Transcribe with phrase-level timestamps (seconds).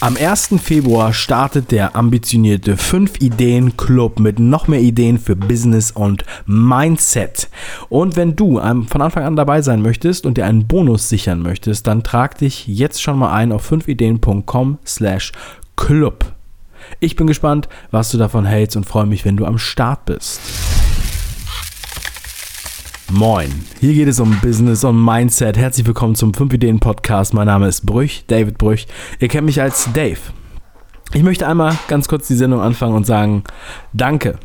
[0.00, 0.50] Am 1.
[0.62, 7.48] Februar startet der ambitionierte 5 Ideen Club mit noch mehr Ideen für Business und Mindset.
[7.88, 11.88] Und wenn du von Anfang an dabei sein möchtest und dir einen Bonus sichern möchtest,
[11.88, 15.32] dann trag dich jetzt schon mal ein auf 5ideen.com slash
[15.74, 16.26] club.
[17.00, 20.40] Ich bin gespannt, was du davon hältst und freue mich, wenn du am Start bist.
[23.10, 23.48] Moin,
[23.80, 25.56] hier geht es um Business und Mindset.
[25.56, 27.32] Herzlich willkommen zum 5 Ideen Podcast.
[27.32, 28.86] Mein Name ist Brüch, David Brüch.
[29.18, 30.18] Ihr kennt mich als Dave.
[31.14, 33.44] Ich möchte einmal ganz kurz die Sendung anfangen und sagen,
[33.94, 34.38] danke.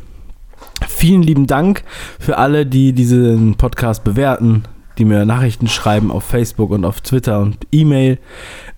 [0.88, 1.84] Vielen lieben Dank
[2.18, 4.64] für alle, die diesen Podcast bewerten,
[4.96, 8.18] die mir Nachrichten schreiben auf Facebook und auf Twitter und E-Mail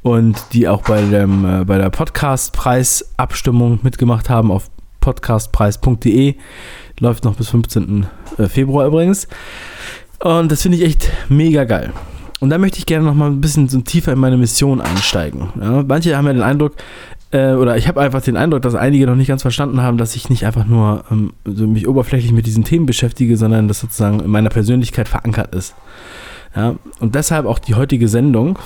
[0.03, 4.69] und die auch bei, dem, äh, bei der Podcastpreisabstimmung mitgemacht haben auf
[4.99, 6.35] podcastpreis.de.
[7.01, 8.07] Läuft noch bis 15.
[8.39, 9.29] Äh, Februar übrigens.
[10.21, 11.93] Und das finde ich echt mega geil.
[12.41, 15.49] Und da möchte ich gerne noch mal ein bisschen so tiefer in meine Mission einsteigen.
[15.61, 16.75] Ja, manche haben ja den Eindruck,
[17.33, 20.17] äh, oder ich habe einfach den Eindruck, dass einige noch nicht ganz verstanden haben, dass
[20.17, 24.21] ich nicht einfach nur ähm, so mich oberflächlich mit diesen Themen beschäftige, sondern das sozusagen
[24.21, 25.75] in meiner Persönlichkeit verankert ist.
[26.55, 28.59] Ja, und deshalb auch die heutige Sendung.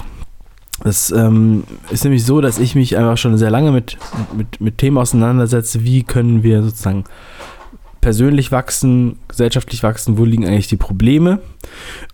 [0.83, 3.98] Es ähm, ist nämlich so, dass ich mich einfach schon sehr lange mit,
[4.36, 7.05] mit, mit Themen auseinandersetze, wie können wir sozusagen
[8.00, 11.40] persönlich wachsen, gesellschaftlich wachsen, wo liegen eigentlich die Probleme.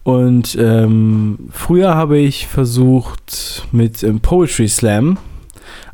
[0.03, 5.19] Und ähm, früher habe ich versucht, mit ähm, Poetry Slam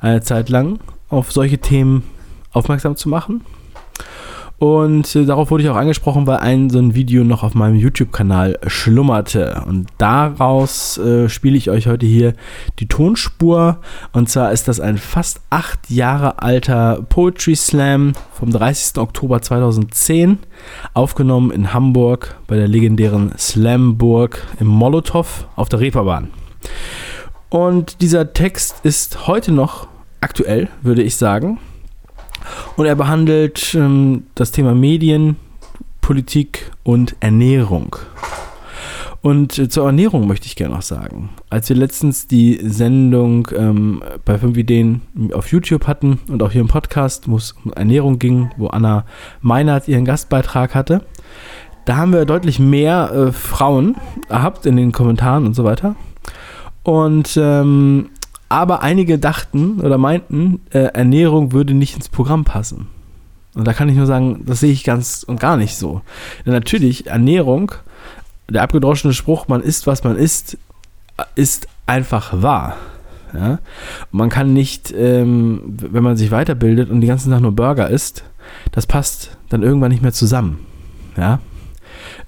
[0.00, 2.04] eine Zeit lang auf solche Themen
[2.52, 3.42] aufmerksam zu machen.
[4.62, 7.74] Und äh, darauf wurde ich auch angesprochen, weil ein so ein Video noch auf meinem
[7.74, 9.60] YouTube-Kanal schlummerte.
[9.66, 12.34] Und daraus äh, spiele ich euch heute hier
[12.78, 13.78] die Tonspur.
[14.12, 18.98] Und zwar ist das ein fast acht Jahre alter Poetry Slam vom 30.
[18.98, 20.38] Oktober 2010,
[20.94, 26.30] aufgenommen in Hamburg bei der legendären Slamburg im Molotow auf der Reeperbahn.
[27.48, 29.88] Und dieser Text ist heute noch
[30.20, 31.58] aktuell, würde ich sagen.
[32.76, 35.36] Und er behandelt ähm, das Thema Medien,
[36.00, 37.96] Politik und Ernährung.
[39.22, 41.30] Und äh, zur Ernährung möchte ich gerne noch sagen.
[41.48, 45.02] Als wir letztens die Sendung ähm, bei 5 Ideen
[45.32, 49.06] auf YouTube hatten und auch hier im Podcast, wo es um Ernährung ging, wo Anna
[49.40, 51.06] Meinert ihren Gastbeitrag hatte,
[51.84, 53.96] da haben wir deutlich mehr äh, Frauen
[54.28, 55.94] gehabt in den Kommentaren und so weiter.
[56.82, 58.10] Und ähm,
[58.52, 62.88] aber einige dachten oder meinten, äh, Ernährung würde nicht ins Programm passen.
[63.54, 66.02] Und da kann ich nur sagen, das sehe ich ganz und gar nicht so.
[66.44, 67.72] Denn natürlich, Ernährung,
[68.50, 70.58] der abgedroschene Spruch, man isst, was man isst,
[71.34, 72.76] ist einfach wahr.
[73.32, 73.58] Ja?
[74.10, 78.22] Man kann nicht, ähm, wenn man sich weiterbildet und die ganze Tag nur Burger isst,
[78.72, 80.58] das passt dann irgendwann nicht mehr zusammen.
[81.16, 81.40] Ja?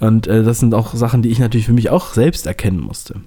[0.01, 3.21] Und äh, das sind auch Sachen, die ich natürlich für mich auch selbst erkennen musste.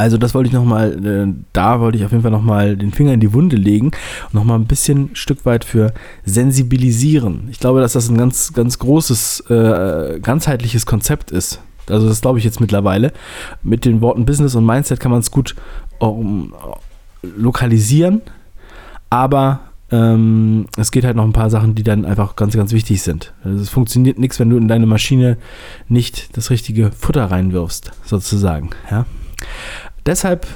[0.00, 3.12] Also das wollte ich nochmal, äh, da wollte ich auf jeden Fall nochmal den Finger
[3.12, 5.92] in die Wunde legen und nochmal ein bisschen Stück weit für
[6.24, 7.48] sensibilisieren.
[7.50, 11.60] Ich glaube, dass das ein ganz, ganz großes, äh, ganzheitliches Konzept ist.
[11.90, 13.12] Also das glaube ich jetzt mittlerweile.
[13.62, 15.54] Mit den Worten Business und Mindset kann man es gut
[15.98, 16.54] um,
[17.22, 18.22] lokalisieren,
[19.10, 23.02] aber ähm, es geht halt noch ein paar Sachen, die dann einfach ganz, ganz wichtig
[23.02, 23.34] sind.
[23.44, 25.36] Also es funktioniert nichts, wenn du in deine Maschine
[25.88, 28.70] nicht das richtige Futter reinwirfst, sozusagen.
[28.90, 29.04] Ja.
[30.06, 30.46] Deshalb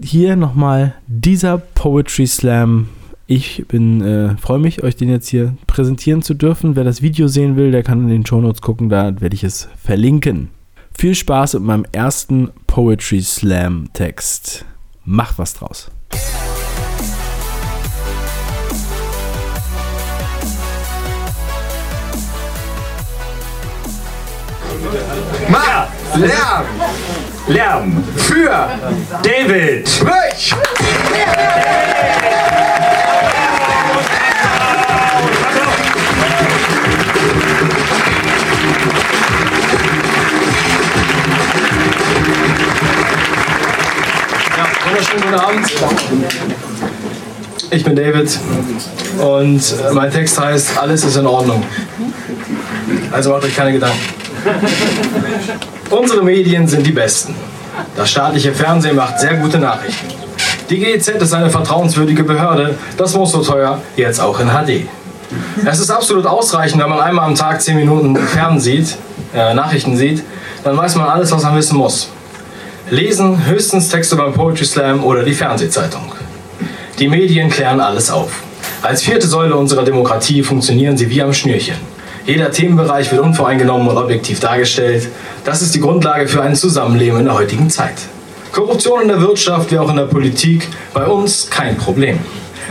[0.00, 2.88] hier nochmal dieser Poetry Slam.
[3.26, 6.76] Ich äh, freue mich, euch den jetzt hier präsentieren zu dürfen.
[6.76, 9.68] Wer das Video sehen will, der kann in den Shownotes gucken, da werde ich es
[9.82, 10.48] verlinken.
[10.92, 14.64] Viel Spaß mit meinem ersten Poetry Slam Text.
[15.04, 15.90] Macht was draus.
[25.48, 26.66] Mach Lärm!
[27.48, 28.68] Lärm für
[29.22, 30.54] David Rich.
[44.84, 45.72] wunderschönen guten Abend.
[47.70, 48.38] Ich bin David
[49.18, 51.64] und mein Text heißt Alles ist in Ordnung.
[53.10, 54.21] Also macht euch keine Gedanken.
[55.90, 57.34] Unsere Medien sind die besten.
[57.96, 60.08] Das staatliche Fernsehen macht sehr gute Nachrichten.
[60.70, 62.76] Die GEZ ist eine vertrauenswürdige Behörde.
[62.96, 64.86] Das muss so teuer, jetzt auch in HD.
[65.64, 68.96] Es ist absolut ausreichend, wenn man einmal am Tag 10 Minuten Fernsehen sieht,
[69.34, 70.22] äh, Nachrichten sieht,
[70.64, 72.10] dann weiß man alles, was man wissen muss.
[72.90, 76.12] Lesen höchstens Texte beim Poetry Slam oder die Fernsehzeitung.
[76.98, 78.30] Die Medien klären alles auf.
[78.82, 81.76] Als vierte Säule unserer Demokratie funktionieren sie wie am Schnürchen.
[82.24, 85.08] Jeder Themenbereich wird unvoreingenommen und objektiv dargestellt.
[85.44, 87.94] Das ist die Grundlage für ein Zusammenleben in der heutigen Zeit.
[88.52, 92.20] Korruption in der Wirtschaft wie auch in der Politik, bei uns kein Problem.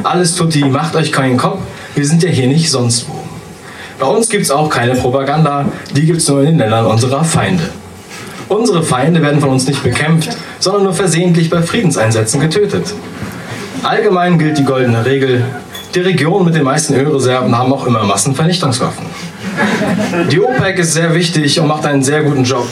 [0.03, 1.59] Alles tut die, macht euch keinen Kopf,
[1.95, 3.19] wir sind ja hier nicht sonst wo.
[4.00, 5.65] Bei uns gibt es auch keine Propaganda,
[5.95, 7.63] die gibt es nur in den Ländern unserer Feinde.
[8.47, 12.94] Unsere Feinde werden von uns nicht bekämpft, sondern nur versehentlich bei Friedenseinsätzen getötet.
[13.83, 15.44] Allgemein gilt die goldene Regel,
[15.94, 19.06] die Regionen mit den meisten Ölreserven haben auch immer Massenvernichtungswaffen.
[20.31, 22.68] Die OPEC ist sehr wichtig und macht einen sehr guten Job.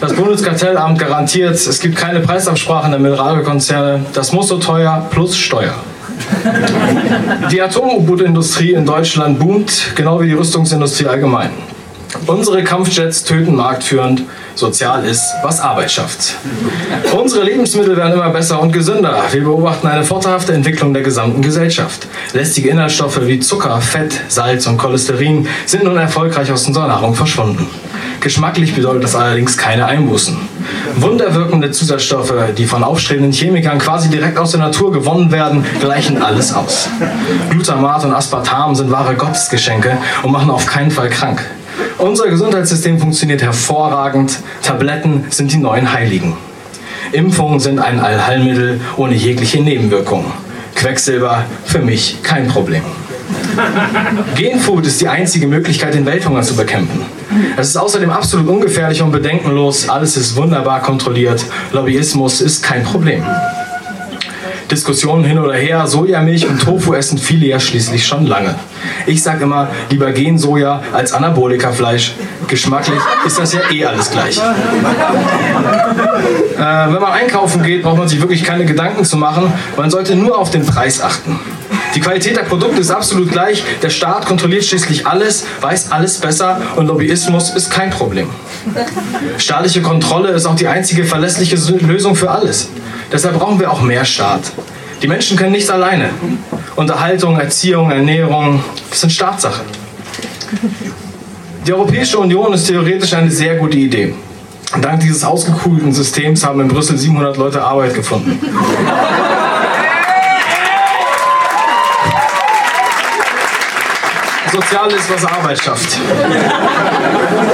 [0.00, 4.06] Das Bundeskartellamt garantiert, es gibt keine Preisabsprachen der Mineralölkonzerne.
[4.12, 5.74] Das muss so teuer plus Steuer.
[7.50, 11.50] Die Atom-U-Boot-Industrie in Deutschland boomt, genau wie die Rüstungsindustrie allgemein.
[12.26, 14.22] Unsere Kampfjets töten marktführend.
[14.60, 16.36] Sozial ist, was Arbeit schafft.
[17.12, 19.24] Unsere Lebensmittel werden immer besser und gesünder.
[19.32, 22.06] Wir beobachten eine vorteilhafte Entwicklung der gesamten Gesellschaft.
[22.32, 27.66] Lästige Inhaltsstoffe wie Zucker, Fett, Salz und Cholesterin sind nun erfolgreich aus unserer Nahrung verschwunden.
[28.20, 30.36] Geschmacklich bedeutet das allerdings keine Einbußen.
[30.96, 36.54] Wunderwirkende Zusatzstoffe, die von aufstrebenden Chemikern quasi direkt aus der Natur gewonnen werden, gleichen alles
[36.54, 36.88] aus.
[37.48, 41.42] Glutamat und Aspartam sind wahre Gottesgeschenke und machen auf keinen Fall krank.
[41.98, 44.38] Unser Gesundheitssystem funktioniert hervorragend.
[44.62, 46.36] Tabletten sind die neuen Heiligen.
[47.12, 50.32] Impfungen sind ein Allheilmittel ohne jegliche Nebenwirkungen.
[50.74, 52.82] Quecksilber für mich kein Problem.
[54.34, 57.02] Genfood ist die einzige Möglichkeit, den Welthunger zu bekämpfen.
[57.56, 59.88] Es ist außerdem absolut ungefährlich und bedenkenlos.
[59.88, 61.44] Alles ist wunderbar kontrolliert.
[61.72, 63.24] Lobbyismus ist kein Problem.
[64.70, 68.54] Diskussionen hin oder her, Sojamilch und Tofu essen viele ja schließlich schon lange.
[69.06, 72.14] Ich sage immer, lieber Gen-Soja als Anabolika-Fleisch.
[72.46, 74.38] Geschmacklich ist das ja eh alles gleich.
[74.38, 74.42] Äh,
[76.58, 79.52] wenn man einkaufen geht, braucht man sich wirklich keine Gedanken zu machen.
[79.76, 81.40] Man sollte nur auf den Preis achten.
[81.94, 83.64] Die Qualität der Produkte ist absolut gleich.
[83.82, 88.28] Der Staat kontrolliert schließlich alles, weiß alles besser und Lobbyismus ist kein Problem.
[89.38, 92.68] Staatliche Kontrolle ist auch die einzige verlässliche Lösung für alles.
[93.12, 94.52] Deshalb brauchen wir auch mehr Staat.
[95.02, 96.10] Die Menschen können nichts alleine.
[96.76, 99.62] Unterhaltung, Erziehung, Ernährung, das sind Staatssache.
[101.66, 104.14] Die Europäische Union ist theoretisch eine sehr gute Idee.
[104.80, 108.38] Dank dieses ausgekugelten Systems haben in Brüssel 700 Leute Arbeit gefunden.
[114.52, 115.98] Sozial ist, was Arbeit schafft.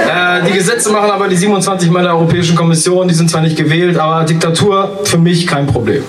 [0.07, 3.57] Äh, die Gesetze machen aber die 27 Mann der Europäischen Kommission, die sind zwar nicht
[3.57, 6.03] gewählt, aber Diktatur für mich kein Problem.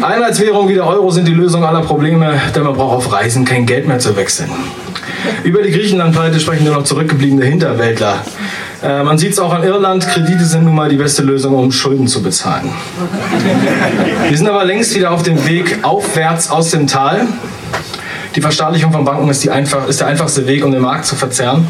[0.00, 3.66] Einheitswährungen wie der Euro sind die Lösung aller Probleme, denn man braucht auf Reisen kein
[3.66, 4.50] Geld mehr zu wechseln.
[5.44, 8.24] Über die Griechenland-Pleite sprechen nur noch zurückgebliebene Hinterwäldler.
[8.82, 11.70] Äh, man sieht es auch an Irland, Kredite sind nun mal die beste Lösung, um
[11.70, 12.70] Schulden zu bezahlen.
[14.28, 17.26] Wir sind aber längst wieder auf dem Weg aufwärts aus dem Tal.
[18.34, 21.66] Die Verstaatlichung von Banken ist, einfach, ist der einfachste Weg, um den Markt zu verzerren.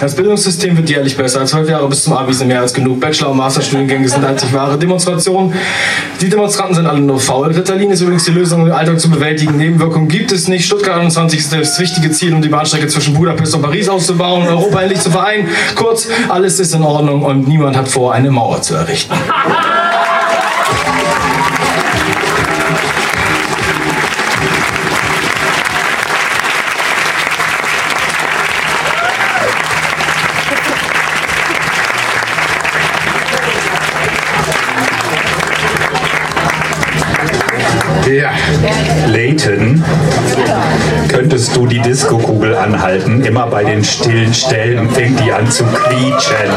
[0.00, 1.44] Das Bildungssystem wird jährlich besser.
[1.44, 2.98] Zwölf Jahre bis zum Abi sind mehr als genug.
[2.98, 5.52] Bachelor- und Masterstudiengänge sind einzig wahre Demonstrationen.
[6.20, 7.52] Die Demonstranten sind alle nur faul.
[7.52, 9.56] Ritalin ist übrigens die Lösung, um den Alltag zu bewältigen.
[9.56, 10.64] Nebenwirkungen gibt es nicht.
[10.64, 14.48] Stuttgart 21 ist das wichtige Ziel, um die Bahnstrecke zwischen Budapest und Paris auszubauen und
[14.48, 15.48] Europa endlich zu vereinen.
[15.76, 19.14] Kurz, alles ist in Ordnung und niemand hat vor, eine Mauer zu errichten.
[38.12, 38.30] Ja.
[39.06, 39.82] Leighton,
[41.08, 43.24] könntest du die Diskokugel anhalten?
[43.24, 46.52] Immer bei den stillen Stellen fängt die an zu quietschen.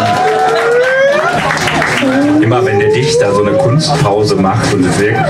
[2.42, 5.30] Immer wenn der Dichter so eine Kunstpause macht und es wirkt.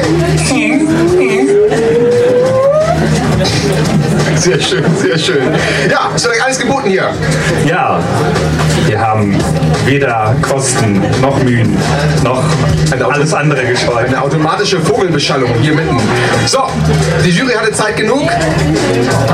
[4.39, 5.43] Sehr schön, sehr schön.
[5.89, 7.09] Ja, ist euch alles geboten hier.
[7.65, 7.99] Ja,
[8.85, 9.37] wir haben
[9.85, 11.77] weder Kosten noch Mühen
[12.23, 12.43] noch
[12.91, 14.07] alles andere gescheut.
[14.07, 15.97] Eine automatische Vogelbeschallung hier mitten.
[16.47, 16.63] So,
[17.23, 18.29] die Jury hatte Zeit genug.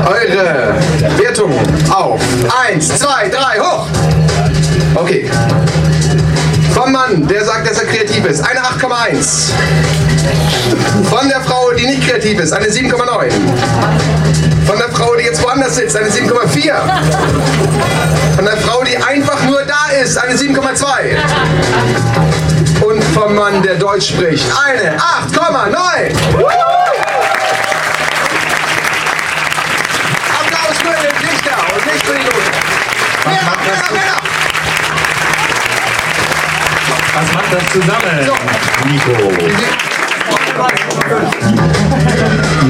[0.06, 0.74] Eure
[1.18, 1.52] Wertung
[1.90, 2.20] auf
[2.70, 3.86] 1, 2, 3, hoch!
[4.94, 5.28] Okay.
[6.74, 9.50] Vom Mann, der sagt, dass er kreativ ist, eine 8,1.
[11.10, 14.51] Von der Frau, die nicht kreativ ist, eine 7,9.
[14.66, 16.72] Von der Frau, die jetzt woanders sitzt, eine 7,4.
[18.36, 21.16] Von der Frau, die einfach nur da ist, eine 7,2.
[22.84, 26.14] Und vom Mann, der Deutsch spricht, eine 8,9.
[30.40, 32.52] Applaus für den Dichter und nicht für die Note.
[37.14, 38.30] Was macht das zusammen,
[38.86, 39.91] Nico?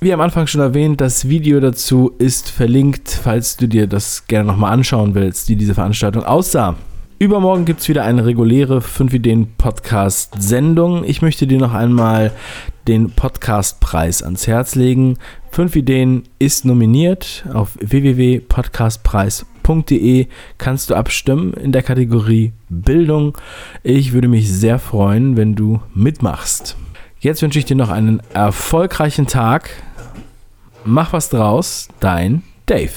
[0.00, 4.48] Wie am Anfang schon erwähnt, das Video dazu ist verlinkt, falls du dir das gerne
[4.48, 6.74] nochmal anschauen willst, wie diese Veranstaltung aussah.
[7.20, 11.04] Übermorgen gibt es wieder eine reguläre 5 Ideen Podcast Sendung.
[11.04, 12.32] Ich möchte dir noch einmal
[12.88, 15.18] den Podcastpreis ans Herz legen.
[15.52, 17.46] 5 Ideen ist nominiert.
[17.54, 17.78] Auf
[19.66, 20.26] www.podcastpreis.de
[20.58, 23.36] kannst du abstimmen in der Kategorie Bildung.
[23.82, 26.76] Ich würde mich sehr freuen, wenn du mitmachst.
[27.20, 29.70] Jetzt wünsche ich dir noch einen erfolgreichen Tag.
[30.84, 32.92] Mach was draus, dein Dave.